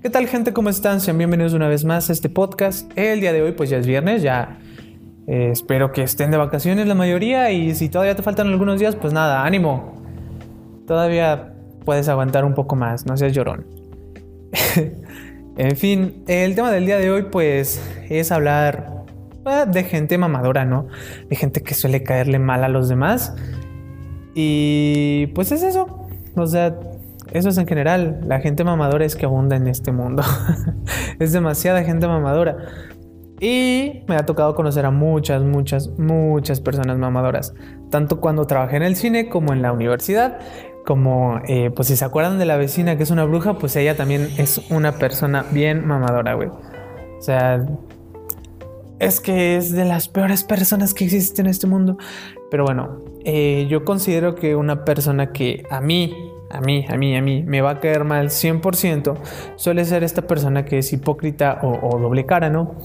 [0.00, 0.52] ¿Qué tal gente?
[0.52, 1.00] ¿Cómo están?
[1.00, 2.88] Sean bienvenidos una vez más a este podcast.
[2.96, 4.60] El día de hoy pues ya es viernes, ya
[5.26, 8.94] eh, espero que estén de vacaciones la mayoría y si todavía te faltan algunos días
[8.94, 10.00] pues nada, ánimo.
[10.86, 11.52] Todavía
[11.84, 13.66] puedes aguantar un poco más, no seas llorón.
[15.56, 19.04] en fin, el tema del día de hoy pues es hablar
[19.46, 20.86] eh, de gente mamadora, ¿no?
[21.28, 23.34] De gente que suele caerle mal a los demás.
[24.32, 26.06] Y pues es eso.
[26.36, 26.78] O sea,
[27.32, 28.20] eso es en general.
[28.26, 30.22] La gente mamadora es que abunda en este mundo.
[31.18, 32.56] es demasiada gente mamadora.
[33.40, 37.54] Y me ha tocado conocer a muchas, muchas, muchas personas mamadoras.
[37.90, 40.38] Tanto cuando trabajé en el cine como en la universidad.
[40.84, 43.96] Como, eh, pues si se acuerdan de la vecina que es una bruja, pues ella
[43.96, 46.48] también es una persona bien mamadora, güey.
[46.48, 47.64] O sea,
[48.98, 51.98] es que es de las peores personas que existen en este mundo.
[52.50, 57.16] Pero bueno, eh, yo considero que una persona que a mí a mí, a mí,
[57.16, 59.18] a mí, me va a caer mal 100%,
[59.56, 62.76] suele ser esta persona que es hipócrita o, doble cara, ¿no?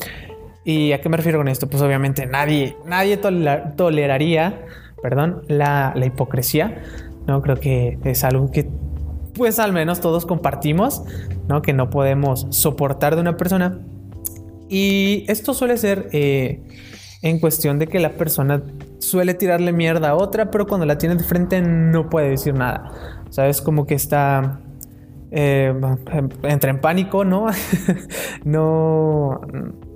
[0.66, 1.68] ¿Y a qué me refiero con esto?
[1.70, 4.66] Pues obviamente nadie, nadie toleraría,
[5.02, 6.82] perdón, la, la, hipocresía,
[7.28, 7.42] ¿no?
[7.42, 8.70] Creo que es algo que,
[9.34, 11.04] pues al menos todos compartimos,
[11.48, 11.62] ¿no?
[11.62, 13.80] Que no podemos soportar de una persona.
[14.70, 16.62] Y esto suele ser eh,
[17.22, 18.64] en cuestión de que la persona
[19.14, 22.92] suele tirarle mierda a otra, pero cuando la tiene de frente no puede decir nada.
[23.30, 23.62] ¿Sabes?
[23.62, 24.60] Como que está...
[25.30, 25.72] Eh,
[26.42, 27.46] entra en pánico, ¿no?
[28.44, 29.40] no...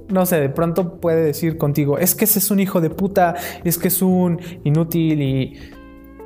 [0.08, 3.36] No sé, de pronto puede decir contigo, es que ese es un hijo de puta,
[3.66, 5.60] es que es un inútil y,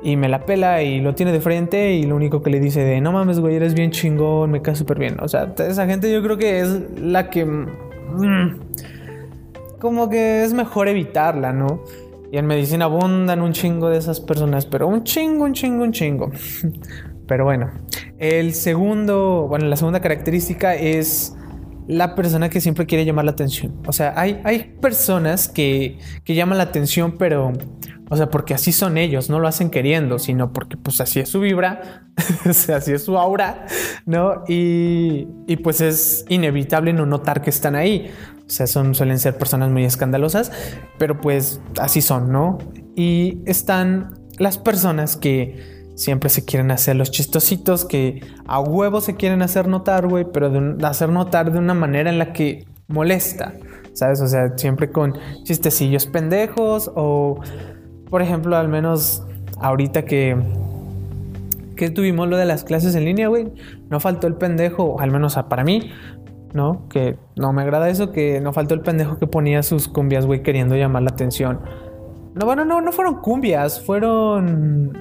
[0.04, 2.84] y me la pela y lo tiene de frente y lo único que le dice
[2.84, 5.16] de, no mames, güey, eres bien chingón, me cae súper bien.
[5.20, 6.68] O sea, esa gente yo creo que es
[7.00, 7.44] la que...
[7.44, 8.60] Mm,
[9.80, 11.82] como que es mejor evitarla, ¿no?
[12.32, 15.92] Y en medicina abundan un chingo de esas personas, pero un chingo, un chingo, un
[15.92, 16.30] chingo.
[17.28, 17.70] Pero bueno,
[18.18, 21.34] el segundo, bueno, la segunda característica es
[21.86, 23.82] la persona que siempre quiere llamar la atención.
[23.86, 27.52] O sea, hay, hay personas que, que llaman la atención, pero,
[28.08, 31.28] o sea, porque así son ellos, no lo hacen queriendo, sino porque pues así es
[31.28, 32.06] su vibra,
[32.46, 33.66] así es su aura,
[34.06, 34.44] ¿no?
[34.48, 38.10] Y, y pues es inevitable no notar que están ahí.
[38.46, 40.52] O sea, son, suelen ser personas muy escandalosas,
[40.98, 42.58] pero pues así son, ¿no?
[42.94, 49.14] Y están las personas que siempre se quieren hacer los chistositos, que a huevo se
[49.16, 53.54] quieren hacer notar, güey, pero de hacer notar de una manera en la que molesta,
[53.92, 54.20] ¿sabes?
[54.20, 55.14] O sea, siempre con
[55.44, 57.40] chistecillos pendejos o,
[58.10, 59.22] por ejemplo, al menos
[59.60, 60.36] ahorita que
[61.76, 63.52] que tuvimos lo de las clases en línea, güey,
[63.90, 65.90] no faltó el pendejo, al menos para mí,
[66.52, 66.88] ¿no?
[66.88, 70.42] Que no me agrada eso, que no faltó el pendejo que ponía sus cumbias, güey,
[70.42, 71.60] queriendo llamar la atención.
[72.34, 74.98] No, bueno, no, no fueron cumbias, fueron...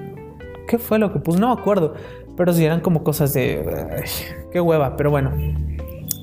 [0.67, 1.39] ¿Qué fue lo que puso?
[1.39, 1.93] No me acuerdo.
[2.37, 4.03] Pero sí eran como cosas de...
[4.51, 5.31] qué hueva, pero bueno.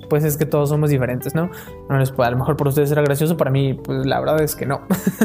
[0.08, 1.50] Pues es que todos somos diferentes, ¿no?
[1.90, 4.40] No les puede, a lo mejor por ustedes era gracioso, para mí, pues la verdad
[4.40, 4.80] es que no.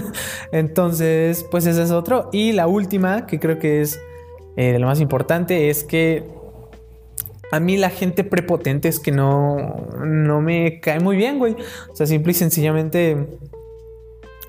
[0.52, 2.30] Entonces, pues ese es otro.
[2.34, 4.02] Y la última, que creo que es
[4.58, 6.28] eh, lo más importante, es que
[7.54, 11.56] a mí la gente prepotente es que no, no me cae muy bien, güey.
[11.92, 13.12] O sea, simple y sencillamente,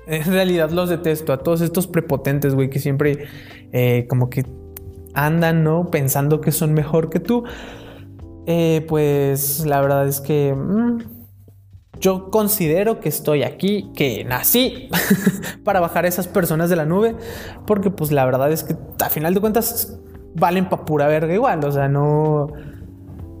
[0.07, 1.31] en realidad los detesto.
[1.31, 3.27] A todos estos prepotentes, güey, que siempre
[3.71, 4.43] eh, como que
[5.13, 5.91] andan, ¿no?
[5.91, 7.43] Pensando que son mejor que tú.
[8.47, 10.97] Eh, pues la verdad es que mm,
[11.99, 14.89] yo considero que estoy aquí, que nací
[15.63, 17.15] para bajar a esas personas de la nube.
[17.67, 19.95] Porque pues la verdad es que a final de cuentas
[20.33, 21.63] valen pa' pura verga igual.
[21.65, 22.47] O sea, no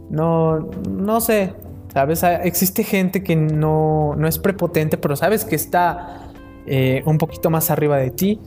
[0.09, 1.53] no, no sé,
[1.93, 2.23] ¿sabes?
[2.23, 6.31] Ah, existe gente que no, no es prepotente, pero sabes que está
[6.67, 8.41] eh, un poquito más arriba de ti,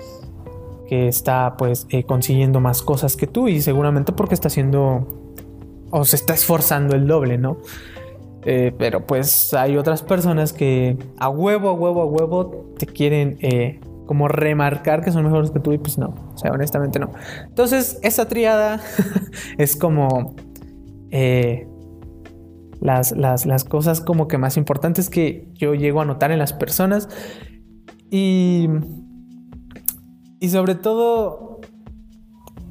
[0.87, 5.07] que está pues eh, consiguiendo más cosas que tú y seguramente porque está haciendo
[5.91, 7.59] o se está esforzando el doble, ¿no?
[8.45, 13.39] Eh, pero pues hay otras personas que a huevo, a huevo, a huevo te quieren
[14.07, 17.13] como remarcar que son mejores que tú y pues no, o sea, honestamente no.
[17.47, 18.81] Entonces, esa triada
[19.59, 20.35] es como
[21.11, 21.67] eh,
[22.81, 27.09] las, las, cosas como que más importantes que yo llego a notar en las personas.
[28.11, 28.69] Y,
[30.41, 31.61] y sobre todo,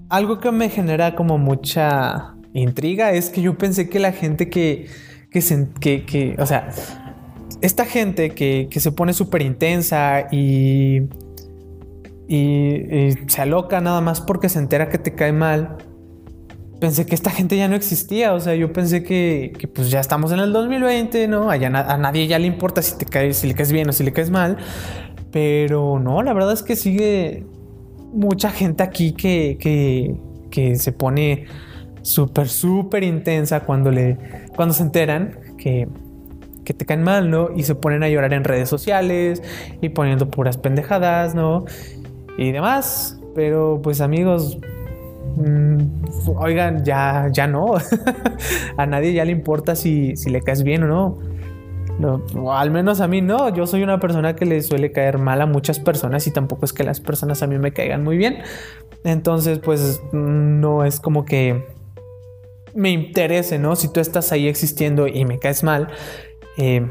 [0.10, 4.88] algo que me genera como mucha intriga es que yo pensé que la gente que,
[5.30, 6.69] que, se, que, o sea,
[7.62, 11.04] esta gente que, que se pone súper intensa y,
[12.28, 15.78] y, y, se aloca nada más porque se entera que te cae mal,
[16.79, 18.33] pensé que esta gente ya no existía.
[18.33, 21.50] O sea, yo pensé que, pues ya estamos en el 2020, ¿no?
[21.50, 24.03] Allá a nadie ya le importa si te caes, si le caes bien o si
[24.03, 24.57] le caes mal.
[25.31, 27.45] Pero no, la verdad es que sigue
[28.13, 30.15] mucha gente aquí que, que,
[30.50, 31.45] que se pone
[32.01, 34.18] súper, súper intensa cuando, le,
[34.56, 35.88] cuando se enteran que,
[36.63, 37.50] que te caen mal, ¿no?
[37.56, 39.44] Y se ponen a llorar en redes sociales
[39.81, 41.65] y poniendo puras pendejadas, ¿no?
[42.38, 43.19] Y demás.
[43.35, 44.57] Pero pues amigos,
[45.35, 47.75] mm, oigan, ya, ya no.
[48.77, 51.27] a nadie ya le importa si, si le caes bien o no.
[52.51, 53.50] Al menos a mí no.
[53.50, 56.74] Yo soy una persona que le suele caer mal a muchas personas y tampoco es
[56.74, 58.39] que las personas a mí me caigan muy bien.
[59.03, 61.65] Entonces, pues no es como que
[62.75, 63.75] me interese, ¿no?
[63.75, 65.88] Si tú estás ahí existiendo y me caes mal,
[66.57, 66.85] eh,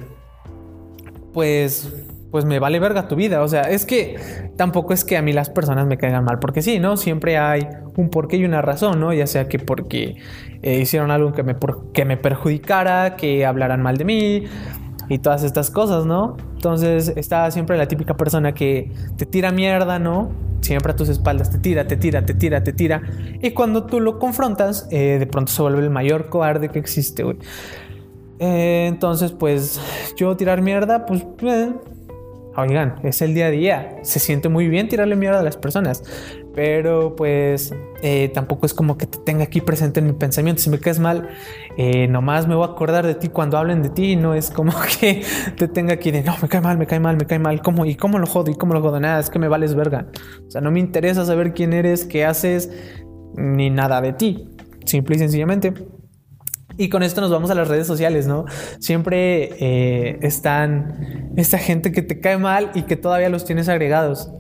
[1.32, 1.92] pues
[2.36, 3.40] pues me vale verga tu vida.
[3.40, 4.16] O sea, es que
[4.58, 6.98] tampoco es que a mí las personas me caigan mal, porque sí, ¿no?
[6.98, 7.66] Siempre hay
[7.96, 9.14] un porqué y una razón, ¿no?
[9.14, 10.16] Ya sea que porque
[10.60, 11.56] eh, hicieron algo que me,
[12.04, 14.44] me perjudicara, que hablaran mal de mí,
[15.08, 16.36] y todas estas cosas, ¿no?
[16.56, 20.30] Entonces está siempre la típica persona que te tira mierda, ¿no?
[20.60, 23.00] Siempre a tus espaldas te tira, te tira, te tira, te tira.
[23.40, 27.22] Y cuando tú lo confrontas, eh, de pronto se vuelve el mayor cobarde que existe,
[27.22, 27.38] güey.
[28.40, 29.80] Eh, entonces, pues
[30.18, 31.24] yo tirar mierda, pues...
[31.40, 31.72] Eh,
[32.56, 33.96] oigan, es el día a día.
[34.02, 36.02] Se siente muy bien tirarle mierda a las personas.
[36.54, 40.62] Pero pues eh, tampoco es como que te tenga aquí presente en mi pensamiento.
[40.62, 41.28] Si me caes mal,
[41.76, 44.16] eh, nomás me voy a acordar de ti cuando hablen de ti.
[44.16, 45.22] No es como que
[45.56, 47.60] te tenga aquí de no, me cae mal, me cae mal, me cae mal.
[47.60, 47.84] ¿Cómo?
[47.84, 48.50] ¿Y cómo lo jodo?
[48.50, 49.00] ¿Y cómo lo jodo?
[49.00, 50.06] Nada, es que me vales verga.
[50.46, 52.70] O sea, no me interesa saber quién eres, qué haces,
[53.36, 54.48] ni nada de ti.
[54.84, 55.74] Simple y sencillamente.
[56.78, 58.44] Y con esto nos vamos a las redes sociales, ¿no?
[58.78, 64.30] Siempre eh, están esta gente que te cae mal y que todavía los tienes agregados.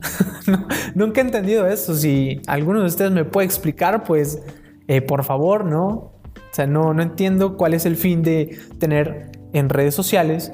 [0.94, 1.94] nunca he entendido eso.
[1.94, 4.42] Si alguno de ustedes me puede explicar, pues
[4.86, 5.86] eh, por favor, ¿no?
[5.88, 10.52] O sea, no, no entiendo cuál es el fin de tener en redes sociales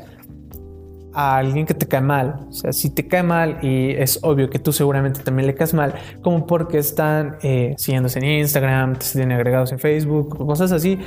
[1.15, 2.47] a alguien que te cae mal.
[2.49, 5.75] O sea, si te cae mal y es obvio que tú seguramente también le caes
[5.75, 10.99] mal, como porque están eh, siguiéndose en Instagram, te tienen agregados en Facebook, cosas así.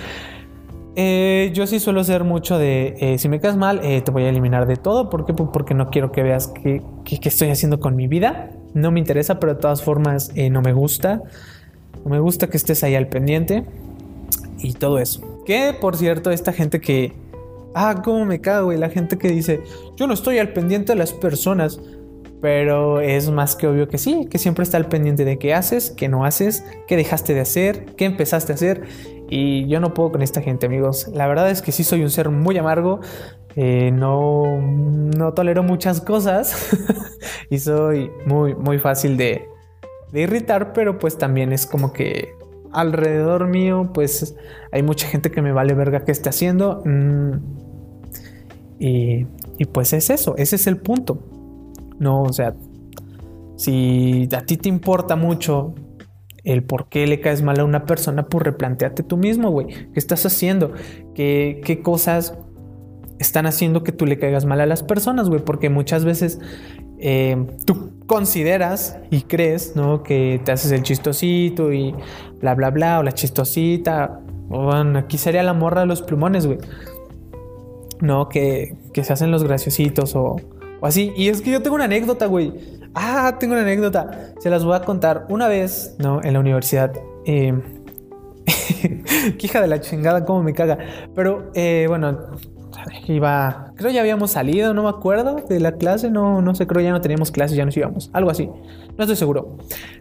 [0.98, 4.24] Eh, yo sí suelo ser mucho de, eh, si me quedas mal, eh, te voy
[4.24, 5.10] a eliminar de todo.
[5.10, 5.34] ¿Por qué?
[5.34, 6.82] Porque no quiero que veas qué,
[7.22, 8.52] estoy haciendo con mi vida.
[8.74, 11.22] No me interesa, pero de todas formas no me gusta.
[12.04, 13.66] No me gusta que estés ahí al pendiente.
[14.60, 15.44] Y todo eso.
[15.46, 17.14] Que, por cierto, esta gente que...
[17.74, 18.78] Ah, cómo me cago, güey.
[18.78, 19.62] La gente que dice,
[19.98, 21.80] yo no estoy al pendiente de las personas.
[22.42, 25.90] Pero es más que obvio que sí, que siempre está al pendiente de qué haces,
[25.90, 28.84] qué no haces, qué dejaste de hacer, qué empezaste a hacer.
[29.30, 31.08] Y yo no puedo con esta gente, amigos.
[31.14, 33.00] La verdad es que sí soy un ser muy amargo.
[33.56, 36.76] Eh, no, no tolero muchas cosas.
[37.50, 39.48] y soy muy, muy fácil de,
[40.12, 40.74] de irritar.
[40.74, 42.36] Pero pues también es como que
[42.72, 44.36] alrededor mío, pues
[44.72, 46.84] hay mucha gente que me vale verga que esté haciendo.
[46.86, 47.32] Mm,
[48.80, 51.20] y, y pues es eso, ese es el punto.
[51.98, 52.54] No, o sea,
[53.56, 55.74] si a ti te importa mucho
[56.46, 59.68] el por qué le caes mal a una persona, pues replanteate tú mismo, güey.
[59.68, 60.74] ¿Qué estás haciendo?
[61.16, 62.38] ¿Qué, ¿Qué, cosas
[63.20, 65.42] están haciendo que tú le caigas mal a las personas, güey?
[65.44, 66.40] Porque muchas veces
[67.00, 70.04] eh, tú consideras y crees, ¿no?
[70.04, 71.96] Que te haces el chistosito y
[72.40, 74.22] bla, bla, bla, o la chistosita.
[74.48, 76.60] Bueno, aquí sería la morra de los plumones, güey.
[78.02, 80.36] No, que, que se hacen los graciositos o,
[80.80, 81.12] o así.
[81.18, 82.54] Y es que yo tengo una anécdota, güey.
[82.96, 84.34] Ah, tengo una anécdota.
[84.40, 85.26] Se las voy a contar.
[85.30, 86.24] Una vez, ¿no?
[86.24, 86.94] En la universidad.
[87.26, 87.54] Eh,
[89.54, 90.78] de la chingada, cómo me caga.
[91.14, 92.18] Pero eh, bueno,
[93.08, 93.74] iba.
[93.76, 96.10] Creo ya habíamos salido, no me acuerdo de la clase.
[96.10, 98.10] No, no sé, creo ya no teníamos clases, ya nos íbamos.
[98.14, 98.48] Algo así.
[98.98, 99.58] No estoy seguro.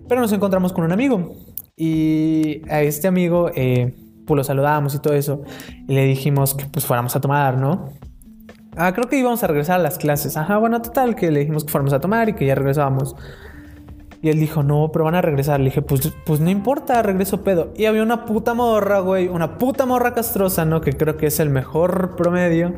[0.08, 1.34] Pero nos encontramos con un amigo.
[1.76, 3.94] Y a este amigo, eh,
[4.26, 5.42] pues lo saludamos y todo eso.
[5.88, 7.88] Y le dijimos que pues fuéramos a tomar, ¿no?
[8.76, 10.36] Ah, creo que íbamos a regresar a las clases.
[10.36, 13.14] Ajá, bueno, total, que le dijimos que fuéramos a tomar y que ya regresábamos.
[14.20, 15.60] Y él dijo, no, pero van a regresar.
[15.60, 17.72] Le dije, pues, pues no importa, regreso pedo.
[17.76, 20.80] Y había una puta morra, güey, una puta morra castrosa, ¿no?
[20.80, 22.72] Que creo que es el mejor promedio.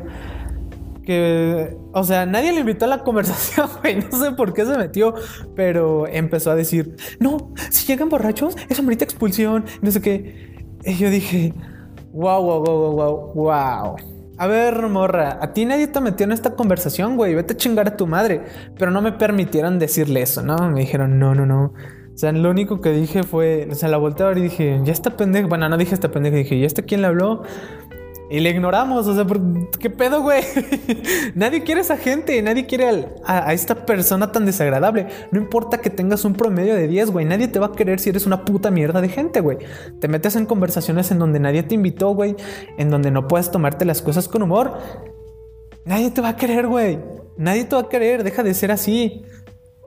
[1.03, 3.95] Que, o sea, nadie le invitó a la conversación, güey.
[4.11, 5.15] No sé por qué se metió,
[5.55, 9.63] pero empezó a decir, no, si llegan borrachos, es amerita expulsión.
[9.81, 10.67] No sé qué.
[10.83, 11.53] Y yo dije,
[12.11, 14.16] wow, wow, wow, wow, wow.
[14.39, 17.33] A ver, morra, a ti nadie te metió en esta conversación, güey.
[17.33, 18.43] Vete a chingar a tu madre.
[18.77, 20.55] Pero no me permitieron decirle eso, ¿no?
[20.69, 21.73] Me dijeron, no, no, no.
[22.17, 24.79] O sea, lo único que dije fue, o sea, la volteé a ver y dije,
[24.83, 25.49] ya está pendejo.
[25.49, 27.43] Bueno, no dije esta pendeja, dije, ¿ya está quién le habló?
[28.29, 29.25] Y le ignoramos, o sea,
[29.79, 30.43] ¿qué pedo, güey?
[31.35, 35.07] nadie quiere a esa gente, nadie quiere a, esta persona tan desagradable.
[35.31, 38.09] No importa que tengas un promedio de 10, güey, nadie te va a querer si
[38.09, 39.59] eres una puta mierda de gente, güey.
[40.01, 42.35] Te metes en conversaciones en donde nadie te invitó, güey,
[42.77, 44.77] en donde no puedes tomarte las cosas con humor.
[45.85, 46.99] Nadie te va a querer, güey.
[47.37, 49.23] Nadie te va a querer, deja de ser así.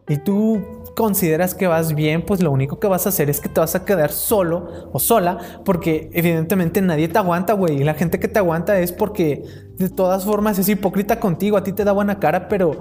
[0.09, 3.49] Y tú consideras que vas bien, pues lo único que vas a hacer es que
[3.49, 7.81] te vas a quedar solo o sola, porque evidentemente nadie te aguanta, güey.
[7.81, 9.45] Y la gente que te aguanta es porque
[9.77, 12.81] de todas formas es hipócrita contigo, a ti te da buena cara, pero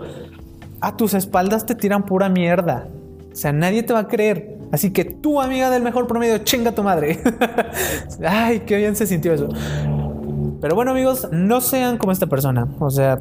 [0.82, 2.88] a tus espaldas te tiran pura mierda.
[3.32, 4.58] O sea, nadie te va a creer.
[4.72, 7.20] Así que tú, amiga del mejor promedio, chinga tu madre.
[8.28, 9.50] Ay, qué bien se sintió eso.
[10.62, 12.68] Pero bueno, amigos, no sean como esta persona.
[12.80, 13.20] O sea,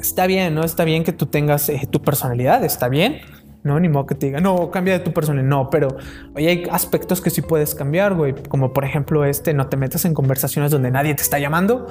[0.00, 0.62] está bien, ¿no?
[0.64, 3.16] Está bien que tú tengas eh, tu personalidad, está bien.
[3.64, 5.48] No, ni modo que te diga, no, cambia de tu personalidad.
[5.48, 5.88] No, pero
[6.34, 8.34] hoy hay aspectos que sí puedes cambiar, güey.
[8.48, 11.86] Como por ejemplo, este, no te metas en conversaciones donde nadie te está llamando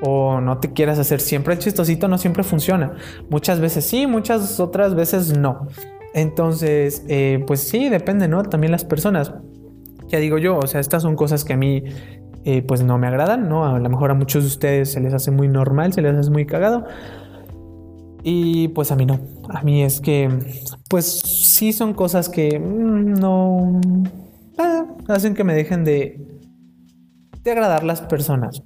[0.00, 2.94] o no te quieras hacer siempre el chistosito, no siempre funciona.
[3.28, 5.68] Muchas veces sí, muchas otras veces no.
[6.14, 8.42] Entonces, eh, pues sí, depende, ¿no?
[8.44, 9.34] También las personas.
[10.08, 11.84] Ya digo yo, o sea, estas son cosas que a mí
[12.46, 13.66] eh, pues no me agradan, ¿no?
[13.66, 16.30] A lo mejor a muchos de ustedes se les hace muy normal, se les hace
[16.30, 16.86] muy cagado.
[18.22, 19.20] Y pues a mí no.
[19.48, 20.28] A mí es que,
[20.88, 23.80] pues sí son cosas que mm, no
[24.58, 26.20] ah, hacen que me dejen de,
[27.42, 28.62] de agradar las personas.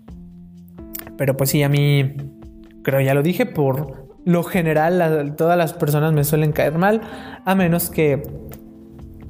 [1.16, 2.16] Pero pues sí, a mí,
[2.82, 7.02] creo ya lo dije, por lo general todas las personas me suelen caer mal,
[7.44, 8.22] a menos que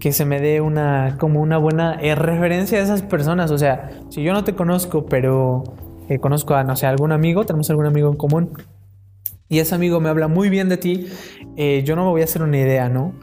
[0.04, 3.50] que se me dé una como una buena referencia a esas personas.
[3.50, 5.64] O sea, si yo no te conozco, pero
[6.11, 8.50] eh, conozco a no sé algún amigo, tenemos algún amigo en común
[9.48, 11.06] y ese amigo me habla muy bien de ti,
[11.56, 13.14] eh, yo no me voy a hacer una idea, ¿no?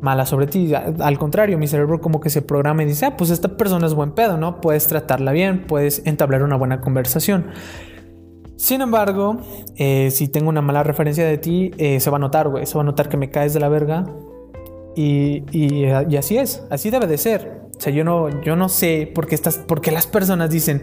[0.00, 0.72] Mala sobre ti.
[0.74, 3.94] Al contrario, mi cerebro como que se programa y dice, ah, pues esta persona es
[3.94, 4.60] buen pedo, ¿no?
[4.60, 7.46] Puedes tratarla bien, puedes entablar una buena conversación.
[8.56, 9.40] Sin embargo,
[9.76, 12.66] eh, si tengo una mala referencia de ti, eh, se va a notar, güey.
[12.66, 14.04] Se va a notar que me caes de la verga.
[14.96, 17.62] Y, y, así es, así debe de ser.
[17.74, 19.38] O sea, yo no, yo no sé por qué,
[19.80, 20.82] qué las personas dicen,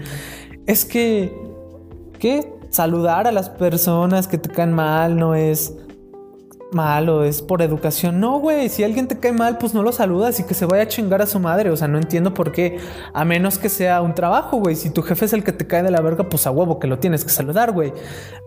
[0.66, 1.32] es que,
[2.18, 2.52] ¿qué?
[2.70, 5.74] Saludar a las personas que te caen mal no es
[6.72, 8.20] malo, es por educación.
[8.20, 10.84] No, güey, si alguien te cae mal, pues no lo saludas y que se vaya
[10.84, 11.70] a chingar a su madre.
[11.70, 12.80] O sea, no entiendo por qué,
[13.14, 14.76] a menos que sea un trabajo, güey.
[14.76, 16.88] Si tu jefe es el que te cae de la verga, pues a huevo que
[16.88, 17.94] lo tienes que saludar, güey.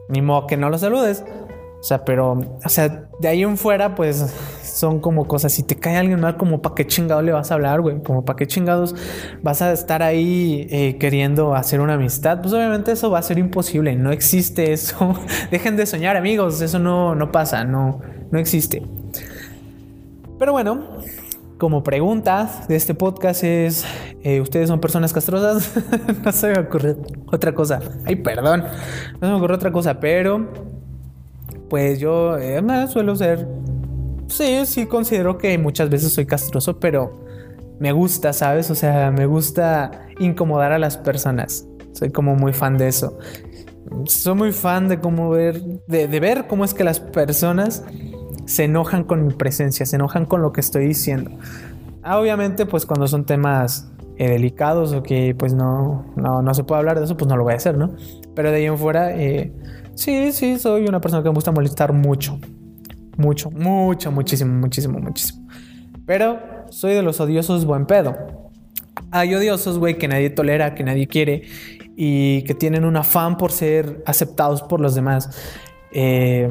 [0.09, 1.25] Ni modo que no lo saludes.
[1.81, 4.27] O sea, pero, o sea, de ahí en fuera, pues
[4.63, 5.53] son como cosas.
[5.53, 8.03] Si te cae alguien mal, como para qué chingado le vas a hablar, güey.
[8.03, 8.95] Como para qué chingados
[9.43, 12.43] vas a estar ahí eh, queriendo hacer una amistad.
[12.43, 13.97] Pues obviamente eso va a ser imposible.
[13.97, 15.15] No existe eso.
[15.51, 16.61] Dejen de soñar, amigos.
[16.61, 17.65] Eso no, no pasa.
[17.65, 18.83] No, no existe.
[20.39, 20.99] Pero bueno,
[21.57, 23.87] como pregunta de este podcast es:
[24.23, 25.73] eh, ¿Ustedes son personas castrosas?
[26.25, 26.97] no se me ocurre
[27.33, 27.81] otra cosa.
[28.05, 28.65] Ay, perdón.
[29.15, 30.70] No se me ocurre otra cosa, pero
[31.71, 33.49] pues yo eh, suelo ser,
[34.27, 37.25] sí, sí considero que muchas veces soy castroso, pero
[37.79, 38.71] me gusta, ¿sabes?
[38.71, 41.67] O sea, me gusta incomodar a las personas.
[41.93, 43.19] Soy como muy fan de eso.
[44.05, 47.85] Soy muy fan de cómo ver, de, ver cómo es que las personas
[48.45, 51.31] se enojan con mi presencia, se enojan con lo que estoy diciendo.
[52.03, 56.65] Ah, obviamente, pues cuando son temas eh, delicados o que pues no, no, no, se
[56.65, 57.95] puede hablar de eso, pues no lo voy a hacer, ¿no?
[58.35, 59.53] Pero de ahí en fuera, eh,
[60.01, 62.39] Sí, sí, soy una persona que me gusta molestar mucho.
[63.19, 65.47] Mucho, mucho, muchísimo, muchísimo, muchísimo.
[66.07, 66.41] Pero
[66.71, 68.17] soy de los odiosos buen pedo.
[69.11, 71.43] Hay odiosos, güey, que nadie tolera, que nadie quiere
[71.97, 75.39] y que tienen un afán por ser aceptados por los demás.
[75.93, 76.51] Eh,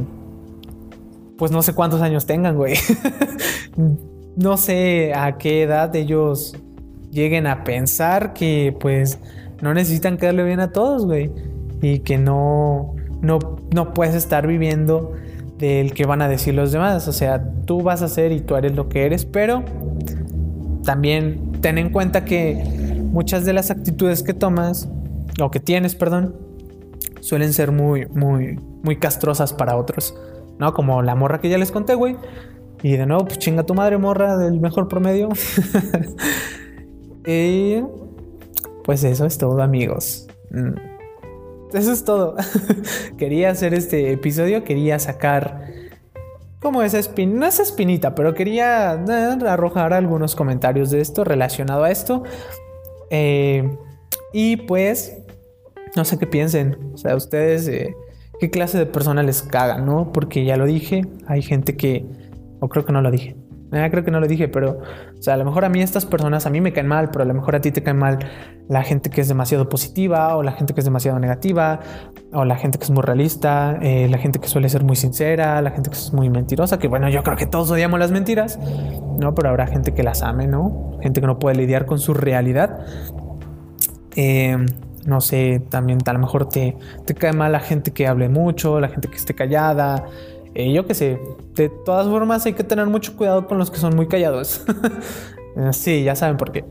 [1.36, 2.75] pues no sé cuántos años tengan, güey.
[4.36, 6.56] no sé a qué edad ellos
[7.10, 9.18] lleguen a pensar que pues
[9.60, 11.32] no necesitan quedarle bien a todos, güey.
[11.82, 13.40] Y que no, no,
[13.74, 15.14] no puedes estar viviendo
[15.58, 17.08] del que van a decir los demás.
[17.08, 19.64] O sea, tú vas a ser y tú eres lo que eres, pero
[20.84, 22.56] también ten en cuenta que
[23.12, 24.90] muchas de las actitudes que tomas,
[25.42, 26.36] o que tienes, perdón,
[27.20, 30.16] suelen ser muy, muy, muy castrosas para otros.
[30.58, 30.74] ¿No?
[30.74, 32.18] Como la morra que ya les conté, güey.
[32.82, 35.30] Y de nuevo, pues chinga tu madre, morra del mejor promedio.
[37.26, 37.82] y
[38.84, 40.28] pues eso es todo, amigos.
[40.52, 40.99] Mm
[41.74, 42.36] eso es todo.
[43.18, 45.66] quería hacer este episodio, quería sacar
[46.60, 51.84] como esa espinita, no esa espinita, pero quería eh, arrojar algunos comentarios de esto relacionado
[51.84, 52.24] a esto.
[53.10, 53.78] Eh,
[54.34, 55.18] y pues,
[55.96, 56.78] no sé qué piensen.
[56.94, 57.96] O sea, ustedes, eh,
[58.40, 60.12] qué clase de persona les cagan, ¿no?
[60.12, 62.06] Porque ya lo dije, hay gente que,
[62.60, 63.36] o creo que no lo dije.
[63.72, 64.80] Ah, creo que no lo dije, pero,
[65.18, 67.24] o sea, a lo mejor a mí estas personas, a mí me caen mal, pero
[67.24, 68.18] a lo mejor a ti te caen mal
[68.68, 71.80] la gente que es demasiado positiva, o la gente que es demasiado negativa,
[72.34, 75.62] o la gente que es muy realista, eh, la gente que suele ser muy sincera,
[75.62, 78.60] la gente que es muy mentirosa, que bueno, yo creo que todos odiamos las mentiras,
[79.20, 79.36] ¿no?
[79.36, 80.98] Pero habrá gente que las ame, ¿no?
[81.02, 82.86] Gente que no puede lidiar con su realidad.
[84.16, 84.58] Eh,
[85.06, 88.80] no sé, también a lo mejor te, te cae mal la gente que hable mucho,
[88.80, 90.06] la gente que esté callada,
[90.56, 91.20] Eh, yo qué sé,
[91.56, 94.65] de todas formas hay que tener mucho cuidado con los que son muy callados.
[95.72, 96.65] sí, ya saben por qué.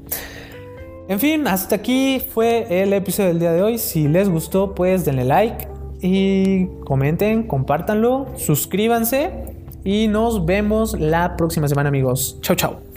[1.09, 3.79] En fin, hasta aquí fue el episodio del día de hoy.
[3.79, 5.69] Si les gustó, pues denle like
[6.03, 12.39] y comenten, compártanlo, suscríbanse y nos vemos la próxima semana amigos.
[12.43, 12.88] Chau, chau.